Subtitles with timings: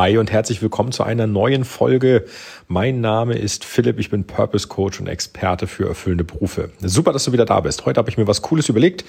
[0.00, 2.24] Hi und herzlich willkommen zu einer neuen Folge.
[2.68, 6.70] Mein Name ist Philipp, ich bin Purpose Coach und Experte für erfüllende Berufe.
[6.80, 7.84] Super, dass du wieder da bist.
[7.84, 9.04] Heute habe ich mir was Cooles überlegt.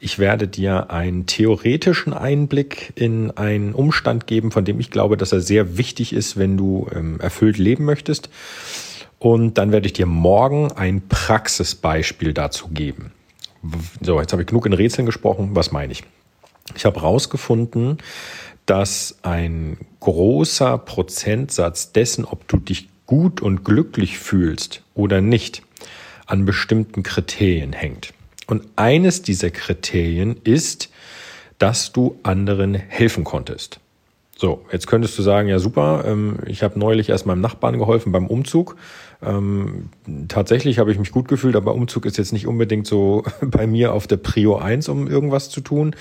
[0.00, 5.30] Ich werde dir einen theoretischen Einblick in einen Umstand geben, von dem ich glaube, dass
[5.30, 8.28] er sehr wichtig ist, wenn du ähm, erfüllt leben möchtest.
[9.20, 13.12] Und dann werde ich dir morgen ein Praxisbeispiel dazu geben.
[14.00, 15.50] So, jetzt habe ich genug in Rätseln gesprochen.
[15.52, 16.02] Was meine ich?
[16.74, 17.98] Ich habe herausgefunden,
[18.66, 25.62] dass ein großer Prozentsatz dessen, ob du dich gut und glücklich fühlst oder nicht,
[26.26, 28.14] an bestimmten Kriterien hängt.
[28.46, 30.90] Und eines dieser Kriterien ist,
[31.58, 33.80] dass du anderen helfen konntest.
[34.36, 38.10] So, jetzt könntest du sagen, ja super, ähm, ich habe neulich erst meinem Nachbarn geholfen
[38.10, 38.76] beim Umzug.
[39.22, 39.90] Ähm,
[40.28, 43.92] tatsächlich habe ich mich gut gefühlt, aber Umzug ist jetzt nicht unbedingt so bei mir
[43.92, 45.94] auf der Prio 1, um irgendwas zu tun.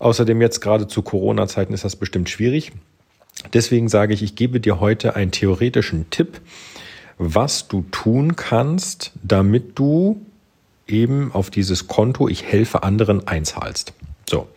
[0.00, 2.72] Außerdem jetzt gerade zu Corona-Zeiten ist das bestimmt schwierig.
[3.52, 6.40] Deswegen sage ich, ich gebe dir heute einen theoretischen Tipp,
[7.18, 10.24] was du tun kannst, damit du
[10.86, 13.92] eben auf dieses Konto Ich helfe anderen einzahlst.
[14.28, 14.48] So.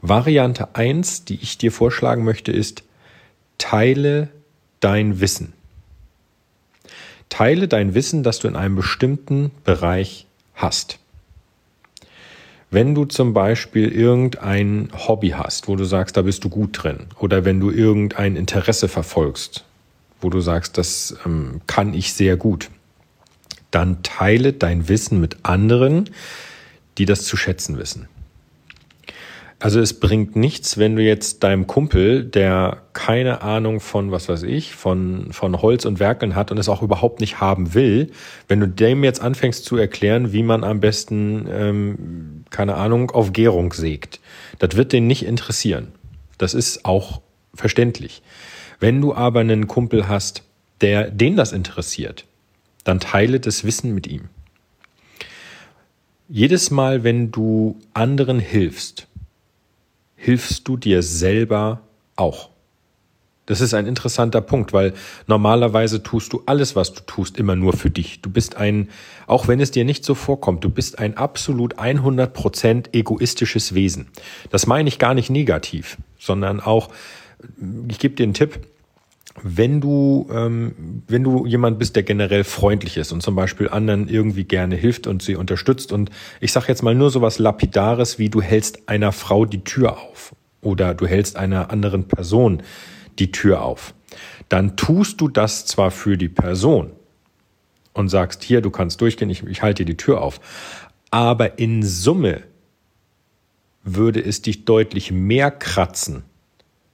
[0.00, 2.82] Variante eins, die ich dir vorschlagen möchte, ist,
[3.58, 4.28] teile
[4.80, 5.52] dein Wissen.
[7.28, 10.98] Teile dein Wissen, das du in einem bestimmten Bereich hast.
[12.70, 17.06] Wenn du zum Beispiel irgendein Hobby hast, wo du sagst, da bist du gut drin,
[17.18, 19.64] oder wenn du irgendein Interesse verfolgst,
[20.20, 22.68] wo du sagst, das ähm, kann ich sehr gut,
[23.70, 26.10] dann teile dein Wissen mit anderen,
[26.98, 28.08] die das zu schätzen wissen.
[29.60, 34.44] Also es bringt nichts, wenn du jetzt deinem Kumpel, der keine Ahnung von, was weiß
[34.44, 38.12] ich, von, von Holz und Werkeln hat und es auch überhaupt nicht haben will,
[38.46, 43.32] wenn du dem jetzt anfängst zu erklären, wie man am besten, ähm, keine Ahnung, auf
[43.32, 44.18] Gärung sägt.
[44.58, 45.92] Das wird den nicht interessieren.
[46.38, 47.20] Das ist auch
[47.54, 48.20] verständlich.
[48.80, 50.42] Wenn du aber einen Kumpel hast,
[50.80, 52.24] der den das interessiert,
[52.82, 54.28] dann teile das Wissen mit ihm.
[56.28, 59.06] Jedes Mal, wenn du anderen hilfst,
[60.16, 61.82] hilfst du dir selber
[62.16, 62.50] auch.
[63.48, 64.92] Das ist ein interessanter Punkt, weil
[65.26, 68.20] normalerweise tust du alles, was du tust, immer nur für dich.
[68.20, 68.90] Du bist ein,
[69.26, 74.08] auch wenn es dir nicht so vorkommt, du bist ein absolut 100% egoistisches Wesen.
[74.50, 76.90] Das meine ich gar nicht negativ, sondern auch,
[77.88, 78.60] ich gebe dir einen Tipp,
[79.42, 84.08] wenn du, ähm, wenn du jemand bist, der generell freundlich ist und zum Beispiel anderen
[84.08, 86.10] irgendwie gerne hilft und sie unterstützt und
[86.42, 89.96] ich sage jetzt mal nur so was Lapidares wie du hältst einer Frau die Tür
[89.96, 92.62] auf oder du hältst einer anderen Person
[93.18, 93.94] die Tür auf,
[94.48, 96.92] dann tust du das zwar für die Person
[97.92, 100.40] und sagst, hier, du kannst durchgehen, ich, ich halte dir die Tür auf,
[101.10, 102.42] aber in Summe
[103.82, 106.22] würde es dich deutlich mehr kratzen,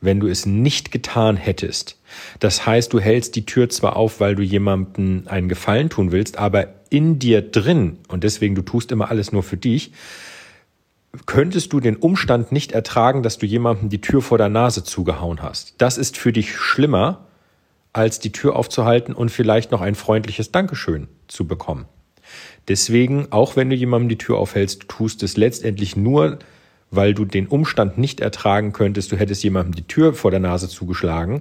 [0.00, 1.98] wenn du es nicht getan hättest.
[2.40, 6.38] Das heißt, du hältst die Tür zwar auf, weil du jemandem einen Gefallen tun willst,
[6.38, 9.92] aber in dir drin, und deswegen du tust immer alles nur für dich,
[11.26, 15.42] könntest du den Umstand nicht ertragen, dass du jemandem die Tür vor der Nase zugehauen
[15.42, 15.74] hast.
[15.78, 17.26] Das ist für dich schlimmer,
[17.92, 21.86] als die Tür aufzuhalten und vielleicht noch ein freundliches Dankeschön zu bekommen.
[22.68, 26.38] Deswegen, auch wenn du jemandem die Tür aufhältst, tust es letztendlich nur,
[26.90, 30.68] weil du den Umstand nicht ertragen könntest, du hättest jemandem die Tür vor der Nase
[30.68, 31.40] zugeschlagen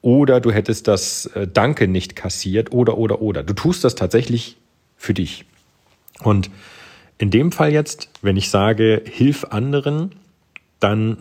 [0.00, 3.42] oder du hättest das äh, Danke nicht kassiert oder oder oder.
[3.42, 4.56] Du tust das tatsächlich
[4.96, 5.44] für dich.
[6.22, 6.50] Und
[7.18, 10.14] in dem Fall jetzt, wenn ich sage, hilf anderen,
[10.80, 11.18] dann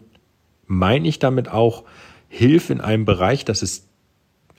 [0.68, 1.84] meine ich damit auch,
[2.30, 3.88] hilf in einem Bereich, das ist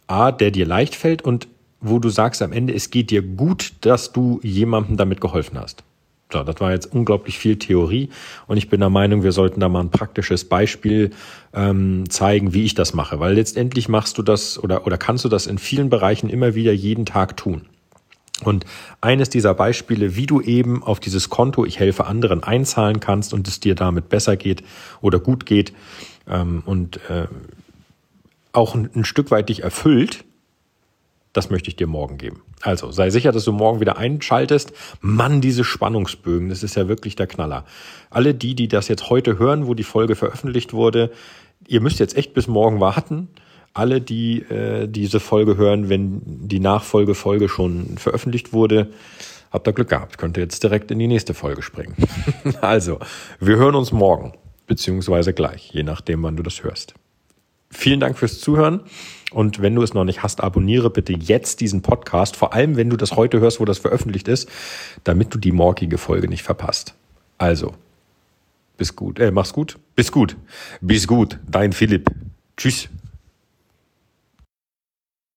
[0.07, 1.49] A, der dir leicht fällt und
[1.81, 5.85] wo du sagst am Ende, es geht dir gut, dass du jemandem damit geholfen hast.
[6.33, 8.11] So, das war jetzt unglaublich viel Theorie
[8.47, 11.11] und ich bin der Meinung, wir sollten da mal ein praktisches Beispiel
[11.55, 15.29] ähm, zeigen, wie ich das mache, weil letztendlich machst du das oder, oder kannst du
[15.29, 17.67] das in vielen Bereichen immer wieder jeden Tag tun.
[18.45, 18.65] Und
[19.01, 23.49] eines dieser Beispiele, wie du eben auf dieses Konto Ich helfe anderen einzahlen kannst und
[23.49, 24.63] es dir damit besser geht
[25.01, 25.73] oder gut geht
[26.29, 27.27] ähm, und äh,
[28.53, 30.25] auch ein, ein Stück weit dich erfüllt,
[31.33, 32.43] das möchte ich dir morgen geben.
[32.63, 34.73] Also sei sicher, dass du morgen wieder einschaltest.
[35.01, 37.65] Mann, diese Spannungsbögen, das ist ja wirklich der Knaller.
[38.11, 41.13] Alle die, die das jetzt heute hören, wo die Folge veröffentlicht wurde,
[41.67, 43.29] ihr müsst jetzt echt bis morgen warten.
[43.79, 48.89] Alle, die äh, diese Folge hören, wenn die Nachfolgefolge schon veröffentlicht wurde,
[49.53, 50.19] habt ihr Glück gehabt.
[50.19, 51.95] Könnt ihr jetzt direkt in die nächste Folge springen.
[52.61, 52.99] also,
[53.39, 54.33] wir hören uns morgen,
[54.67, 56.95] beziehungsweise gleich, je nachdem, wann du das hörst.
[57.71, 58.81] Vielen Dank fürs Zuhören.
[59.31, 62.91] Und wenn du es noch nicht hast, abonniere bitte jetzt diesen Podcast, vor allem wenn
[62.91, 64.49] du das heute hörst, wo das veröffentlicht ist,
[65.05, 66.95] damit du die morgige Folge nicht verpasst.
[67.37, 67.75] Also,
[68.77, 70.37] bis gut, äh, mach's gut, bis gut,
[70.81, 72.11] bis gut, dein Philipp.
[72.57, 72.89] Tschüss.